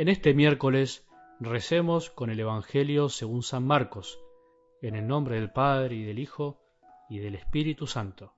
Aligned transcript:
En 0.00 0.08
este 0.08 0.32
miércoles 0.32 1.06
recemos 1.40 2.08
con 2.08 2.30
el 2.30 2.40
Evangelio 2.40 3.10
según 3.10 3.42
San 3.42 3.66
Marcos, 3.66 4.18
en 4.80 4.94
el 4.94 5.06
nombre 5.06 5.34
del 5.36 5.52
Padre 5.52 5.96
y 5.96 6.04
del 6.04 6.18
Hijo 6.18 6.58
y 7.10 7.18
del 7.18 7.34
Espíritu 7.34 7.86
Santo. 7.86 8.32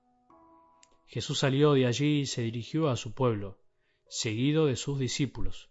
Jesús 1.05 1.39
salió 1.39 1.71
de 1.71 1.85
allí 1.85 2.19
y 2.19 2.25
se 2.25 2.41
dirigió 2.41 2.89
a 2.89 2.97
su 2.97 3.13
pueblo, 3.13 3.61
seguido 4.09 4.65
de 4.65 4.75
sus 4.75 4.99
discípulos. 4.99 5.69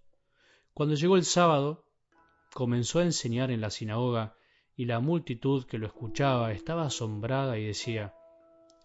Cuando 0.73 0.95
llegó 0.95 1.19
el 1.19 1.27
sábado, 1.27 1.85
comenzó 2.55 3.01
a 3.01 3.05
enseñar 3.05 3.51
en 3.51 3.61
la 3.61 3.69
sinagoga 3.69 4.35
y 4.75 4.87
la 4.87 4.99
multitud 4.99 5.67
que 5.67 5.77
lo 5.77 5.87
escuchaba 5.87 6.53
estaba 6.53 6.87
asombrada 6.87 7.59
y 7.59 7.67
decía, 7.67 8.15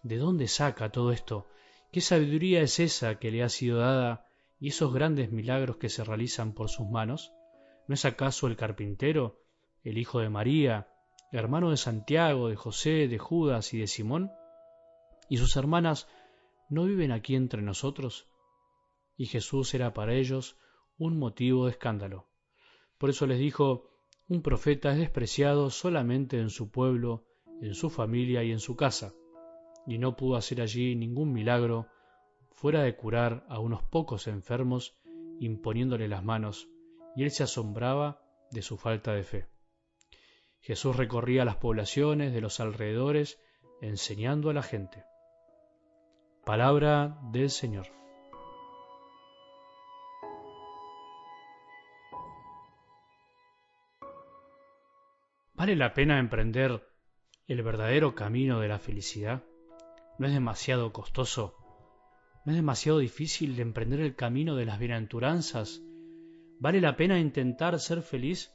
¿De 0.02 0.18
dónde 0.18 0.46
saca 0.46 0.92
todo 0.92 1.12
esto? 1.12 1.46
¿Qué 1.90 2.02
sabiduría 2.02 2.60
es 2.60 2.78
esa 2.80 3.18
que 3.18 3.30
le 3.30 3.42
ha 3.42 3.48
sido 3.48 3.78
dada 3.78 4.27
y 4.60 4.68
esos 4.68 4.92
grandes 4.92 5.30
milagros 5.30 5.76
que 5.76 5.88
se 5.88 6.04
realizan 6.04 6.52
por 6.52 6.68
sus 6.68 6.88
manos? 6.88 7.32
¿No 7.86 7.94
es 7.94 8.04
acaso 8.04 8.46
el 8.46 8.56
carpintero, 8.56 9.40
el 9.82 9.98
hijo 9.98 10.20
de 10.20 10.28
María, 10.28 10.88
hermano 11.32 11.70
de 11.70 11.76
Santiago, 11.76 12.48
de 12.48 12.56
José, 12.56 13.08
de 13.08 13.18
Judas 13.18 13.72
y 13.74 13.78
de 13.78 13.86
Simón? 13.86 14.30
¿Y 15.28 15.36
sus 15.36 15.56
hermanas 15.56 16.08
no 16.68 16.84
viven 16.84 17.12
aquí 17.12 17.34
entre 17.34 17.62
nosotros? 17.62 18.28
Y 19.16 19.26
Jesús 19.26 19.72
era 19.74 19.92
para 19.92 20.14
ellos 20.14 20.58
un 20.98 21.18
motivo 21.18 21.66
de 21.66 21.72
escándalo. 21.72 22.28
Por 22.98 23.10
eso 23.10 23.26
les 23.26 23.38
dijo, 23.38 23.90
un 24.28 24.42
profeta 24.42 24.92
es 24.92 24.98
despreciado 24.98 25.70
solamente 25.70 26.38
en 26.40 26.50
su 26.50 26.70
pueblo, 26.70 27.24
en 27.62 27.74
su 27.74 27.88
familia 27.88 28.42
y 28.42 28.52
en 28.52 28.60
su 28.60 28.76
casa, 28.76 29.14
y 29.86 29.98
no 29.98 30.16
pudo 30.16 30.36
hacer 30.36 30.60
allí 30.60 30.94
ningún 30.94 31.32
milagro 31.32 31.86
fuera 32.60 32.82
de 32.82 32.96
curar 32.96 33.44
a 33.48 33.60
unos 33.60 33.84
pocos 33.84 34.26
enfermos 34.26 34.98
imponiéndole 35.38 36.08
las 36.08 36.24
manos, 36.24 36.68
y 37.14 37.22
él 37.22 37.30
se 37.30 37.44
asombraba 37.44 38.20
de 38.50 38.62
su 38.62 38.76
falta 38.76 39.14
de 39.14 39.22
fe. 39.22 39.46
Jesús 40.58 40.96
recorría 40.96 41.44
las 41.44 41.54
poblaciones 41.54 42.32
de 42.32 42.40
los 42.40 42.58
alrededores 42.58 43.40
enseñando 43.80 44.50
a 44.50 44.54
la 44.54 44.64
gente. 44.64 45.04
Palabra 46.44 47.20
del 47.30 47.48
Señor. 47.48 47.86
¿Vale 55.54 55.76
la 55.76 55.94
pena 55.94 56.18
emprender 56.18 56.84
el 57.46 57.62
verdadero 57.62 58.16
camino 58.16 58.58
de 58.58 58.66
la 58.66 58.80
felicidad? 58.80 59.44
¿No 60.18 60.26
es 60.26 60.32
demasiado 60.32 60.92
costoso? 60.92 61.57
¿No 62.44 62.52
es 62.52 62.56
demasiado 62.56 62.98
difícil 62.98 63.58
emprender 63.60 64.00
el 64.00 64.14
camino 64.14 64.56
de 64.56 64.66
las 64.66 64.78
bienaventuranzas? 64.78 65.82
¿Vale 66.60 66.80
la 66.80 66.96
pena 66.96 67.18
intentar 67.18 67.78
ser 67.78 68.02
feliz 68.02 68.52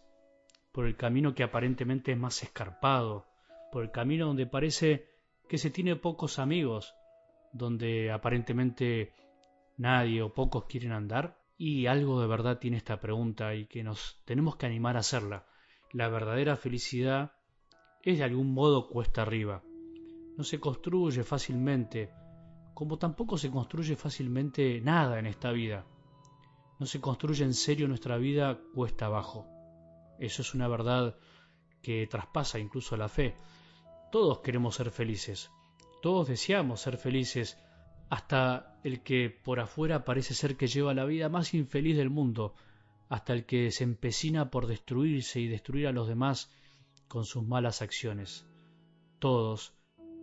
por 0.72 0.86
el 0.86 0.95
camino 0.95 1.36
que 1.36 1.44
aparentemente 1.44 2.12
es 2.12 2.17
más 2.17 2.42
escarpado, 2.44 3.28
por 3.72 3.84
el 3.84 3.92
camino 3.92 4.28
donde 4.28 4.45
parece 4.45 5.08
que 5.48 5.58
se 5.58 5.70
tiene 5.70 5.95
pocos 5.95 6.40
amigos, 6.40 6.94
donde 7.52 8.12
aparentemente 8.12 9.14
nadie 9.78 10.22
o 10.22 10.34
pocos 10.34 10.66
quieren 10.66 10.92
andar? 10.92 11.38
Y 11.58 11.86
algo 11.86 12.20
de 12.20 12.28
verdad 12.28 12.58
tiene 12.59 12.78
esta 12.78 13.00
pregunta 13.00 13.53
y 13.56 13.68
que 13.68 13.84
nos 13.84 14.22
tenemos 14.25 14.56
que 14.56 14.66
animar 14.66 14.97
a 14.97 15.02
hacerla 15.02 15.45
la 15.94 16.09
verdadera 16.09 16.58
felicidad 16.58 17.34
es 18.02 18.18
de 18.18 18.23
algún 18.23 18.52
modo 18.52 18.90
cuesta 18.90 19.22
arriba. 19.22 19.64
No 20.36 20.44
se 20.44 20.59
construye 20.59 21.23
fácilmente, 21.23 22.09
como 22.73 22.97
tampoco 22.97 23.38
se 23.38 23.52
construye 23.52 23.95
fácilmente 23.95 24.81
nada 24.81 25.19
en 25.19 25.27
esta 25.27 25.52
vida. 25.52 25.85
No 26.79 26.85
se 26.85 27.00
construye 27.00 27.44
en 27.44 27.53
serio 27.53 27.88
nuestra 27.88 28.17
vida 28.17 28.59
cuesta 28.73 29.06
abajo. 29.06 29.47
Eso 30.19 30.41
es 30.41 30.53
una 30.53 30.67
verdad 30.67 31.16
que 31.81 32.07
traspasa 32.07 32.59
incluso 32.59 32.97
la 32.97 33.09
fe. 33.09 33.35
Todos 34.12 34.39
queremos 34.39 34.75
ser 34.75 34.91
felices, 34.91 35.51
todos 36.01 36.28
deseamos 36.28 36.81
ser 36.81 36.97
felices, 36.97 37.57
hasta 38.09 38.79
el 38.83 39.01
que 39.01 39.29
por 39.29 39.59
afuera 39.59 40.06
parece 40.06 40.33
ser 40.33 40.56
que 40.56 40.67
lleva 40.67 40.94
la 40.94 41.06
vida 41.06 41.29
más 41.29 41.53
infeliz 41.53 41.97
del 41.97 42.09
mundo, 42.09 42.53
hasta 43.09 43.33
el 43.33 43.45
que 43.45 43.72
se 43.72 43.83
empecina 43.83 44.51
por 44.51 44.67
destruirse 44.67 45.39
y 45.39 45.47
destruir 45.47 45.88
a 45.88 45.91
los 45.91 46.07
demás 46.07 46.51
con 47.07 47.25
sus 47.25 47.45
malas 47.45 47.81
acciones. 47.81 48.47
Todos, 49.19 49.73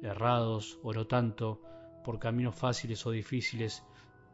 errados 0.02 0.78
o 0.82 0.92
no 0.92 1.06
tanto, 1.06 1.62
por 2.04 2.18
caminos 2.18 2.54
fáciles 2.54 3.06
o 3.06 3.10
difíciles, 3.10 3.84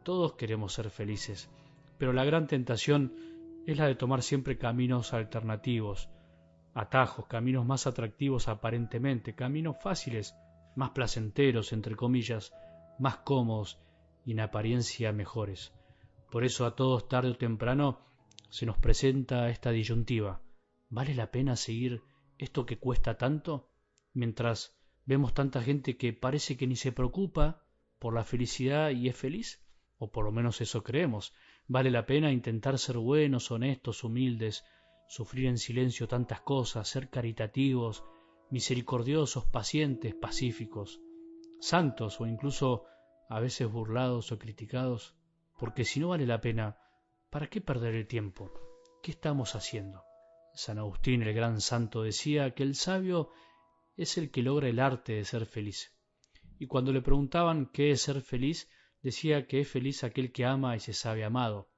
todos 0.03 0.33
queremos 0.33 0.73
ser 0.73 0.89
felices, 0.89 1.49
pero 1.97 2.13
la 2.13 2.23
gran 2.25 2.47
tentación 2.47 3.13
es 3.65 3.77
la 3.77 3.87
de 3.87 3.95
tomar 3.95 4.21
siempre 4.21 4.57
caminos 4.57 5.13
alternativos, 5.13 6.09
atajos, 6.73 7.25
caminos 7.25 7.65
más 7.65 7.87
atractivos 7.87 8.47
aparentemente, 8.47 9.35
caminos 9.35 9.77
fáciles, 9.81 10.35
más 10.75 10.91
placenteros, 10.91 11.73
entre 11.73 11.95
comillas, 11.95 12.53
más 12.99 13.17
cómodos 13.17 13.79
y 14.23 14.31
en 14.31 14.39
apariencia 14.39 15.11
mejores. 15.11 15.73
Por 16.31 16.43
eso 16.43 16.65
a 16.65 16.75
todos 16.75 17.07
tarde 17.07 17.31
o 17.31 17.37
temprano 17.37 17.99
se 18.49 18.65
nos 18.65 18.77
presenta 18.77 19.49
esta 19.49 19.71
disyuntiva. 19.71 20.41
¿Vale 20.89 21.15
la 21.15 21.31
pena 21.31 21.55
seguir 21.55 22.03
esto 22.37 22.65
que 22.65 22.77
cuesta 22.77 23.17
tanto? 23.17 23.69
Mientras 24.13 24.76
vemos 25.07 25.33
tanta 25.33 25.63
gente 25.63 25.97
que 25.97 26.13
parece 26.13 26.57
que 26.57 26.67
ni 26.67 26.75
se 26.75 26.91
preocupa 26.91 27.65
por 27.97 28.13
la 28.13 28.23
felicidad 28.23 28.91
y 28.91 29.09
es 29.09 29.15
feliz, 29.15 29.65
o 29.97 30.11
por 30.11 30.23
lo 30.25 30.31
menos 30.31 30.61
eso 30.61 30.83
creemos. 30.83 31.33
¿Vale 31.67 31.89
la 31.89 32.05
pena 32.05 32.31
intentar 32.31 32.77
ser 32.77 32.97
buenos, 32.97 33.49
honestos, 33.49 34.03
humildes, 34.03 34.63
sufrir 35.07 35.47
en 35.47 35.57
silencio 35.57 36.07
tantas 36.07 36.41
cosas, 36.41 36.87
ser 36.87 37.09
caritativos, 37.09 38.03
misericordiosos, 38.51 39.45
pacientes, 39.45 40.13
pacíficos, 40.13 41.01
santos 41.59 42.21
o 42.21 42.27
incluso 42.27 42.83
a 43.29 43.39
veces 43.39 43.67
burlados 43.67 44.31
o 44.31 44.37
criticados? 44.37 45.15
Porque 45.57 45.85
si 45.85 45.99
no 45.99 46.09
vale 46.09 46.27
la 46.27 46.39
pena, 46.39 46.77
¿Para 47.29 47.47
qué 47.47 47.59
perder 47.59 47.93
el 47.93 48.07
tiempo? 48.07 48.51
¿Qué 49.03 49.11
estamos 49.11 49.53
haciendo? 49.55 50.03
San 50.53 50.79
Agustín, 50.79 51.21
el 51.23 51.33
gran 51.33 51.59
santo, 51.59 52.03
decía 52.03 52.55
que 52.55 52.63
el 52.63 52.73
sabio 52.73 53.29
es 53.97 54.17
el 54.17 54.31
que 54.31 54.43
logra 54.43 54.69
el 54.69 54.79
arte 54.79 55.13
de 55.13 55.25
ser 55.25 55.45
feliz. 55.45 55.91
Y 56.59 56.67
cuando 56.67 56.93
le 56.93 57.01
preguntaban 57.01 57.65
qué 57.73 57.91
es 57.91 58.01
ser 58.01 58.21
feliz, 58.21 58.69
decía 59.01 59.47
que 59.47 59.61
es 59.61 59.67
feliz 59.67 60.03
aquel 60.03 60.31
que 60.31 60.45
ama 60.45 60.75
y 60.75 60.79
se 60.79 60.93
sabe 60.93 61.25
amado. 61.25 61.69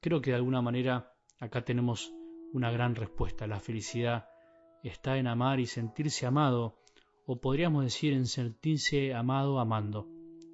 Creo 0.00 0.20
que 0.20 0.30
de 0.30 0.36
alguna 0.36 0.60
manera 0.60 1.14
acá 1.38 1.64
tenemos 1.64 2.12
una 2.52 2.70
gran 2.70 2.94
respuesta. 2.94 3.46
La 3.46 3.60
felicidad 3.60 4.28
está 4.82 5.18
en 5.18 5.26
amar 5.26 5.60
y 5.60 5.66
sentirse 5.66 6.26
amado, 6.26 6.78
o 7.26 7.40
podríamos 7.40 7.84
decir 7.84 8.12
en 8.12 8.26
sentirse 8.26 9.14
amado 9.14 9.58
amando. 9.58 10.08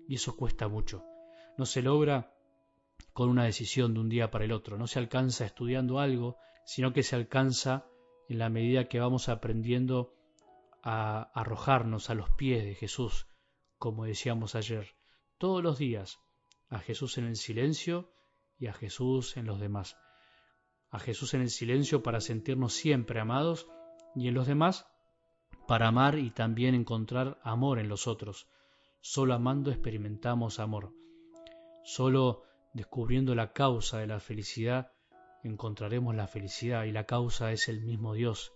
Y 0.09 0.15
eso 0.17 0.37
cuesta 0.37 0.69
mucho. 0.69 1.05
No 1.59 1.67
se 1.67 1.83
logra 1.83 2.35
con 3.13 3.29
una 3.29 3.45
decisión 3.45 3.95
de 3.95 4.01
un 4.01 4.09
día 4.09 4.31
para 4.31 4.45
el 4.45 4.53
otro. 4.53 4.79
No 4.79 4.87
se 4.87 4.99
alcanza 4.99 5.45
estudiando 5.45 5.99
algo, 5.99 6.37
sino 6.65 6.93
que 6.93 7.03
se 7.03 7.17
alcanza 7.17 7.87
en 8.29 8.39
la 8.39 8.49
medida 8.49 8.89
que 8.89 9.01
vamos 9.01 9.29
aprendiendo 9.29 10.15
a 10.83 11.31
arrojarnos 11.35 12.11
a 12.11 12.15
los 12.15 12.31
pies 12.31 12.65
de 12.65 12.75
Jesús, 12.75 13.29
como 13.79 14.05
decíamos 14.05 14.55
ayer, 14.55 14.97
todos 15.39 15.63
los 15.63 15.79
días, 15.79 16.21
a 16.69 16.79
Jesús 16.79 17.19
en 17.19 17.27
el 17.27 17.37
silencio 17.37 18.13
y 18.59 18.67
a 18.67 18.73
Jesús 18.73 19.37
en 19.37 19.47
los 19.47 19.61
demás. 19.61 19.97
A 20.91 20.99
Jesús 20.99 21.35
en 21.35 21.43
el 21.43 21.51
silencio 21.51 22.03
para 22.03 22.21
sentirnos 22.21 22.75
siempre 22.75 23.21
amados 23.21 23.69
y 24.15 24.29
en 24.29 24.35
los 24.35 24.47
demás 24.47 24.87
para 25.67 25.89
amar 25.89 26.19
y 26.19 26.31
también 26.31 26.75
encontrar 26.75 27.39
amor 27.43 27.79
en 27.79 27.89
los 27.89 28.07
otros. 28.07 28.49
Solo 29.01 29.35
amando 29.35 29.71
experimentamos 29.71 30.61
amor. 30.61 30.93
Solo 31.85 32.43
descubriendo 32.73 33.35
la 33.35 33.53
causa 33.53 33.99
de 33.99 34.07
la 34.07 34.21
felicidad, 34.21 34.93
encontraremos 35.43 36.15
la 36.15 36.27
felicidad 36.27 36.85
y 36.85 36.93
la 36.93 37.05
causa 37.05 37.53
es 37.53 37.69
el 37.69 37.83
mismo 37.83 38.15
Dios, 38.15 38.53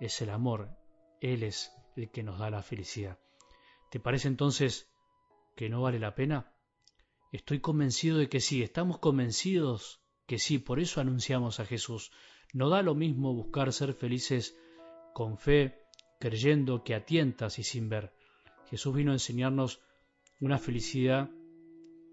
es 0.00 0.20
el 0.22 0.30
amor, 0.30 0.76
Él 1.32 1.42
es 1.42 1.72
el 1.96 2.10
que 2.10 2.22
nos 2.22 2.38
da 2.38 2.50
la 2.50 2.62
felicidad. 2.62 3.18
¿Te 3.90 4.00
parece 4.00 4.28
entonces 4.28 4.88
que 5.56 5.68
no 5.68 5.82
vale 5.82 5.98
la 5.98 6.14
pena? 6.14 6.52
Estoy 7.32 7.60
convencido 7.60 8.18
de 8.18 8.28
que 8.28 8.40
sí, 8.40 8.62
estamos 8.62 8.98
convencidos 8.98 10.00
que 10.26 10.38
sí, 10.38 10.58
por 10.58 10.80
eso 10.80 11.00
anunciamos 11.00 11.60
a 11.60 11.66
Jesús. 11.66 12.12
No 12.52 12.68
da 12.68 12.82
lo 12.82 12.94
mismo 12.94 13.34
buscar 13.34 13.72
ser 13.72 13.92
felices 13.94 14.56
con 15.14 15.38
fe, 15.38 15.82
creyendo 16.20 16.84
que 16.84 16.94
a 16.94 17.04
tientas 17.04 17.58
y 17.58 17.64
sin 17.64 17.88
ver. 17.88 18.12
Jesús 18.70 18.94
vino 18.94 19.10
a 19.10 19.14
enseñarnos 19.14 19.80
una 20.40 20.58
felicidad 20.58 21.30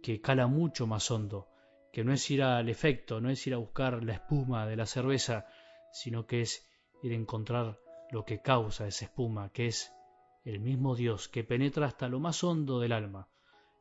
que 0.01 0.21
cala 0.21 0.47
mucho 0.47 0.87
más 0.87 1.09
hondo, 1.11 1.47
que 1.91 2.03
no 2.03 2.13
es 2.13 2.29
ir 2.31 2.43
al 2.43 2.69
efecto, 2.69 3.21
no 3.21 3.29
es 3.29 3.45
ir 3.47 3.53
a 3.53 3.57
buscar 3.57 4.03
la 4.03 4.13
espuma 4.13 4.65
de 4.67 4.75
la 4.75 4.85
cerveza, 4.85 5.45
sino 5.91 6.25
que 6.25 6.41
es 6.41 6.67
ir 7.01 7.11
a 7.11 7.15
encontrar 7.15 7.79
lo 8.13 8.25
que 8.25 8.43
causa 8.43 8.85
esa 8.85 9.05
espuma, 9.05 9.49
que 9.49 9.65
es 9.65 9.91
el 10.45 10.59
mismo 10.59 10.95
Dios 10.95 11.27
que 11.27 11.43
penetra 11.43 11.87
hasta 11.87 12.07
lo 12.07 12.19
más 12.19 12.43
hondo 12.43 12.79
del 12.79 12.91
alma. 12.91 13.27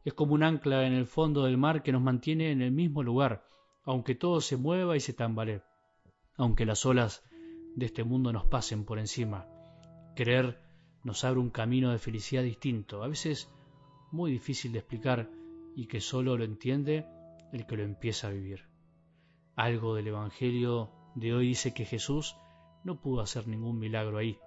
Es 0.05 0.15
como 0.15 0.33
un 0.33 0.43
ancla 0.43 0.87
en 0.87 0.95
el 0.95 1.07
fondo 1.07 1.45
del 1.45 1.59
mar 1.59 1.83
que 1.83 1.93
nos 1.93 2.01
mantiene 2.01 2.51
en 2.51 2.63
el 2.63 2.73
mismo 2.73 3.03
lugar, 3.03 3.47
aunque 3.85 4.15
todo 4.15 4.41
se 4.41 4.57
mueva 4.57 4.97
y 4.97 5.01
se 5.01 5.13
tambalee, 5.13 5.61
aunque 6.37 6.65
las 6.65 6.87
olas 6.87 7.23
de 7.77 7.85
este 7.85 8.05
mundo 8.05 8.33
nos 8.33 8.47
pasen 8.47 8.87
por 8.87 8.99
encima. 8.99 9.47
Creer 10.17 10.59
nos 11.05 11.25
abre 11.25 11.39
un 11.39 11.51
camino 11.51 11.91
de 11.93 11.99
felicidad 11.99 12.43
distinto, 12.43 13.03
a 13.03 13.09
veces 13.09 13.51
muy 14.13 14.33
difícil 14.33 14.73
de 14.73 14.79
explicar 14.79 15.31
y 15.77 15.89
que 15.89 16.01
solo 16.01 16.39
lo 16.39 16.45
entiende 16.45 17.07
el 17.53 17.67
que 17.67 17.77
lo 17.77 17.83
empieza 17.83 18.29
a 18.29 18.31
vivir. 18.31 18.65
Algo 19.57 19.95
del 19.95 20.07
Evangelio 20.07 20.91
de 21.17 21.35
hoy 21.35 21.49
dice 21.49 21.75
que 21.75 21.85
Jesús 21.85 22.35
no 22.85 23.01
pudo 23.01 23.21
hacer 23.21 23.47
ningún 23.49 23.79
milagro 23.79 24.19
ahí. 24.19 24.39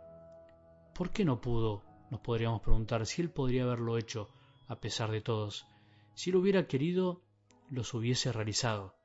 ¿Por 0.93 1.11
qué 1.11 1.25
no 1.25 1.41
pudo? 1.41 1.83
Nos 2.09 2.21
podríamos 2.21 2.61
preguntar 2.61 3.05
si 3.05 3.21
él 3.21 3.29
podría 3.29 3.63
haberlo 3.63 3.97
hecho 3.97 4.29
a 4.67 4.79
pesar 4.79 5.11
de 5.11 5.21
todos. 5.21 5.65
Si 6.13 6.29
él 6.29 6.37
hubiera 6.37 6.67
querido, 6.67 7.21
los 7.69 7.93
hubiese 7.93 8.31
realizado. 8.31 8.95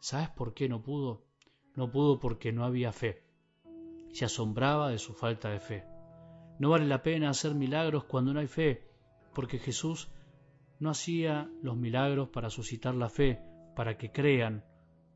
¿Sabes 0.00 0.30
por 0.30 0.54
qué 0.54 0.68
no 0.68 0.82
pudo? 0.82 1.24
No 1.74 1.90
pudo 1.90 2.18
porque 2.18 2.52
no 2.52 2.64
había 2.64 2.92
fe. 2.92 3.22
Se 4.12 4.24
asombraba 4.24 4.90
de 4.90 4.98
su 4.98 5.14
falta 5.14 5.50
de 5.50 5.60
fe. 5.60 5.84
No 6.58 6.70
vale 6.70 6.86
la 6.86 7.02
pena 7.02 7.30
hacer 7.30 7.54
milagros 7.54 8.04
cuando 8.04 8.34
no 8.34 8.40
hay 8.40 8.48
fe, 8.48 8.86
porque 9.34 9.58
Jesús 9.58 10.10
no 10.78 10.90
hacía 10.90 11.50
los 11.62 11.76
milagros 11.76 12.28
para 12.28 12.50
suscitar 12.50 12.94
la 12.94 13.08
fe, 13.08 13.40
para 13.76 13.96
que 13.96 14.10
crean 14.10 14.64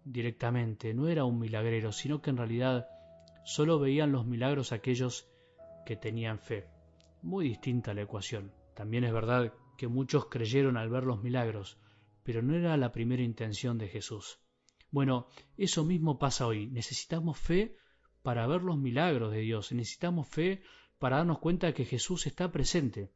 directamente. 0.05 0.94
No 0.94 1.08
era 1.08 1.25
un 1.25 1.38
milagrero, 1.38 1.93
sino 1.93 2.22
que 2.22 2.31
en 2.31 2.37
realidad 2.37 2.88
solo 3.44 3.79
veían 3.79 4.12
los 4.12 4.26
milagros 4.26 4.73
aquellos 4.73 5.29
que 5.87 5.96
tenían 5.96 6.38
fe. 6.38 6.67
Muy 7.23 7.49
distinta 7.49 7.94
la 7.94 8.02
ecuación. 8.02 8.52
También 8.75 9.05
es 9.05 9.12
verdad 9.12 9.52
que 9.76 9.88
muchos 9.88 10.26
creyeron 10.26 10.76
al 10.76 10.91
ver 10.91 11.05
los 11.05 11.23
milagros, 11.23 11.79
pero 12.23 12.43
no 12.43 12.55
era 12.55 12.76
la 12.76 12.93
primera 12.93 13.23
intención 13.23 13.79
de 13.79 13.88
Jesús. 13.88 14.41
Bueno, 14.91 15.26
eso 15.56 15.85
mismo 15.85 16.19
pasa 16.19 16.46
hoy. 16.46 16.67
Necesitamos 16.69 17.38
fe 17.38 17.76
para 18.23 18.46
ver 18.46 18.62
los 18.62 18.79
milagros 18.79 19.32
de 19.32 19.41
Dios. 19.41 19.73
Necesitamos 19.73 20.29
fe 20.29 20.62
para 20.99 21.19
darnos 21.19 21.38
cuenta 21.38 21.75
que 21.75 21.85
Jesús 21.85 22.26
está 22.26 22.50
presente. 22.50 23.12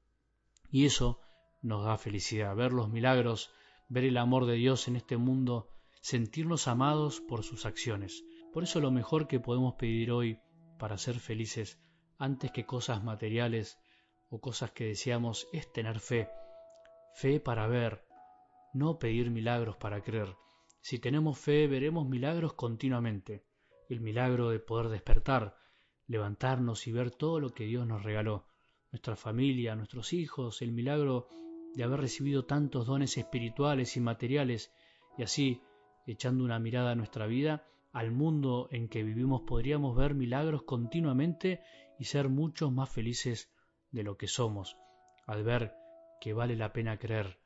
Y 0.71 0.85
eso 0.85 1.21
nos 1.63 1.85
da 1.85 1.97
felicidad, 1.97 2.55
ver 2.55 2.73
los 2.73 2.91
milagros, 2.91 3.51
ver 3.89 4.05
el 4.05 4.19
amor 4.19 4.47
de 4.47 4.55
Dios 4.55 4.89
en 4.89 4.97
este 4.97 5.17
mundo, 5.17 5.71
sentirnos 6.01 6.69
amados 6.69 7.21
por 7.21 7.43
sus 7.43 7.65
acciones. 7.65 8.25
Por 8.53 8.63
eso 8.65 8.81
lo 8.81 8.91
mejor 8.91 9.29
que 9.29 9.41
podemos 9.41 9.75
pedir 9.75 10.11
hoy 10.11 10.41
para 10.79 10.97
ser 10.97 11.19
felices, 11.19 11.81
antes 12.19 12.51
que 12.51 12.65
cosas 12.65 13.05
materiales 13.05 13.79
o 14.31 14.41
cosas 14.41 14.71
que 14.71 14.85
deseamos, 14.85 15.49
es 15.53 15.73
tener 15.73 16.01
fe. 16.01 16.29
Fe 17.15 17.41
para 17.41 17.67
ver, 17.67 18.05
no 18.73 18.99
pedir 18.99 19.31
milagros 19.31 19.77
para 19.77 20.03
creer. 20.03 20.37
Si 20.81 20.99
tenemos 20.99 21.39
fe, 21.39 21.67
veremos 21.67 22.09
milagros 22.09 22.55
continuamente. 22.55 23.45
El 23.89 24.01
milagro 24.01 24.51
de 24.51 24.61
poder 24.61 24.89
despertar, 24.89 25.57
levantarnos 26.07 26.87
y 26.87 26.93
ver 26.93 27.11
todo 27.11 27.41
lo 27.41 27.51
que 27.51 27.65
Dios 27.65 27.87
nos 27.87 28.03
regaló. 28.03 28.47
Nuestra 28.91 29.17
familia, 29.17 29.77
nuestros 29.77 30.13
hijos, 30.13 30.63
el 30.63 30.73
milagro 30.73 31.29
de 31.75 31.85
haber 31.85 32.01
recibido 32.01 32.47
tantos 32.47 32.87
dones 32.87 33.17
espirituales 33.19 33.97
y 33.97 34.01
materiales 34.01 34.73
y 35.19 35.23
así, 35.23 35.63
echando 36.07 36.45
una 36.45 36.59
mirada 36.59 36.93
a 36.93 36.95
nuestra 36.95 37.27
vida, 37.27 37.67
al 37.93 38.11
mundo 38.11 38.69
en 38.71 38.89
que 38.89 39.03
vivimos 39.03 39.43
podríamos 39.47 39.97
ver 39.97 40.15
milagros 40.15 40.63
continuamente 40.63 41.61
y 41.99 42.05
ser 42.05 42.29
muchos 42.29 42.73
más 42.73 42.91
felices 42.91 43.51
de 43.91 44.03
lo 44.03 44.17
que 44.17 44.29
somos, 44.29 44.77
al 45.27 45.43
ver 45.43 45.75
que 46.21 46.33
vale 46.33 46.57
la 46.57 46.73
pena 46.73 46.99
creer, 46.99 47.39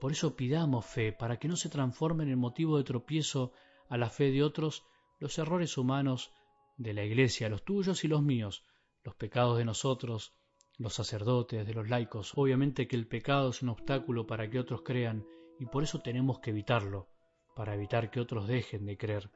por 0.00 0.12
eso 0.12 0.34
pidamos 0.34 0.86
fe, 0.86 1.12
para 1.12 1.38
que 1.38 1.46
no 1.46 1.56
se 1.56 1.68
transformen 1.68 2.30
en 2.30 2.38
motivo 2.38 2.78
de 2.78 2.84
tropiezo 2.84 3.52
a 3.90 3.98
la 3.98 4.08
fe 4.08 4.30
de 4.30 4.42
otros 4.42 4.86
los 5.18 5.38
errores 5.38 5.76
humanos 5.76 6.32
de 6.78 6.94
la 6.94 7.04
Iglesia, 7.04 7.50
los 7.50 7.62
tuyos 7.66 8.02
y 8.02 8.08
los 8.08 8.22
míos, 8.22 8.64
los 9.04 9.14
pecados 9.14 9.58
de 9.58 9.66
nosotros, 9.66 10.34
los 10.78 10.94
sacerdotes, 10.94 11.66
de 11.66 11.74
los 11.74 11.90
laicos. 11.90 12.32
Obviamente 12.34 12.88
que 12.88 12.96
el 12.96 13.06
pecado 13.06 13.50
es 13.50 13.60
un 13.60 13.68
obstáculo 13.68 14.26
para 14.26 14.48
que 14.48 14.58
otros 14.58 14.80
crean 14.82 15.26
y 15.58 15.66
por 15.66 15.82
eso 15.82 16.00
tenemos 16.00 16.40
que 16.40 16.48
evitarlo, 16.48 17.10
para 17.54 17.74
evitar 17.74 18.10
que 18.10 18.20
otros 18.20 18.48
dejen 18.48 18.86
de 18.86 18.96
creer. 18.96 19.30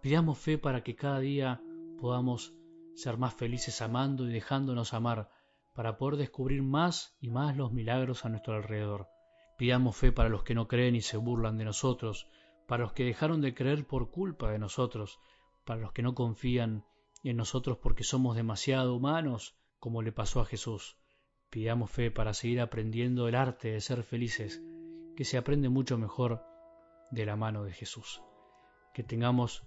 Pidamos 0.00 0.38
fe 0.38 0.56
para 0.56 0.82
que 0.82 0.96
cada 0.96 1.20
día 1.20 1.60
podamos 2.00 2.54
ser 2.94 3.18
más 3.18 3.34
felices 3.34 3.82
amando 3.82 4.28
y 4.28 4.32
dejándonos 4.32 4.94
amar, 4.94 5.28
para 5.74 5.98
poder 5.98 6.16
descubrir 6.16 6.62
más 6.62 7.16
y 7.20 7.30
más 7.30 7.56
los 7.56 7.72
milagros 7.72 8.24
a 8.24 8.28
nuestro 8.28 8.54
alrededor. 8.54 9.08
Pidamos 9.58 9.96
fe 9.96 10.10
para 10.10 10.28
los 10.28 10.42
que 10.42 10.54
no 10.54 10.68
creen 10.68 10.96
y 10.96 11.02
se 11.02 11.16
burlan 11.16 11.58
de 11.58 11.64
nosotros, 11.64 12.28
para 12.66 12.84
los 12.84 12.92
que 12.92 13.04
dejaron 13.04 13.40
de 13.40 13.54
creer 13.54 13.86
por 13.86 14.10
culpa 14.10 14.50
de 14.50 14.58
nosotros, 14.58 15.20
para 15.64 15.80
los 15.80 15.92
que 15.92 16.02
no 16.02 16.14
confían 16.14 16.84
en 17.22 17.36
nosotros 17.36 17.76
porque 17.76 18.04
somos 18.04 18.36
demasiado 18.36 18.94
humanos, 18.94 19.56
como 19.78 20.02
le 20.02 20.12
pasó 20.12 20.40
a 20.40 20.46
Jesús. 20.46 20.96
Pidamos 21.50 21.90
fe 21.90 22.10
para 22.10 22.32
seguir 22.32 22.60
aprendiendo 22.60 23.28
el 23.28 23.34
arte 23.34 23.72
de 23.72 23.80
ser 23.80 24.02
felices, 24.02 24.62
que 25.14 25.24
se 25.24 25.36
aprende 25.36 25.68
mucho 25.68 25.98
mejor 25.98 26.42
de 27.10 27.26
la 27.26 27.36
mano 27.36 27.64
de 27.64 27.72
Jesús. 27.72 28.22
Que 28.94 29.02
tengamos 29.02 29.66